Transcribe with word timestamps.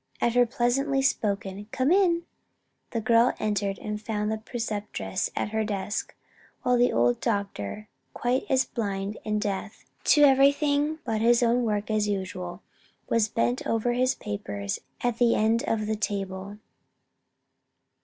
At 0.19 0.33
her 0.33 0.47
pleasantly 0.47 1.03
spoken 1.03 1.67
"Come 1.71 1.91
in!" 1.91 2.23
the 2.89 3.01
girl 3.01 3.35
entered 3.37 3.77
and 3.77 4.01
found 4.01 4.31
the 4.31 4.39
Preceptress 4.39 5.29
at 5.35 5.49
her 5.49 5.63
desk, 5.63 6.15
while 6.63 6.75
the 6.75 6.91
old 6.91 7.19
doctor, 7.21 7.87
quite 8.15 8.45
as 8.49 8.65
blind 8.65 9.19
and 9.23 9.39
deaf 9.39 9.85
to 10.05 10.23
everything 10.23 10.97
but 11.05 11.21
his 11.21 11.43
own 11.43 11.61
work 11.65 11.91
as 11.91 12.07
usual, 12.07 12.63
was 13.09 13.27
bent 13.29 13.67
over 13.67 13.93
his 13.93 14.15
papers 14.15 14.79
at 15.01 15.19
the 15.19 15.35
end 15.35 15.61
of 15.67 15.81
the 15.85 15.93
long 15.93 15.97
table. 15.99 16.57